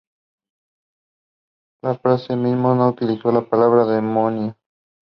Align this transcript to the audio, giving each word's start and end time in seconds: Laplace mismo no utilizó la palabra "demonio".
Laplace 1.83 2.35
mismo 2.35 2.73
no 2.73 2.89
utilizó 2.89 3.31
la 3.31 3.47
palabra 3.47 3.85
"demonio". 3.85 4.57